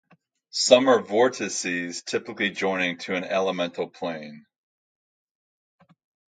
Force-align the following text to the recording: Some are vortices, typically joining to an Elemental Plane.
Some 0.55 0.89
are 0.89 0.99
vortices, 1.03 2.01
typically 2.01 2.49
joining 2.49 2.97
to 3.01 3.13
an 3.13 3.23
Elemental 3.23 3.87
Plane. 3.87 4.47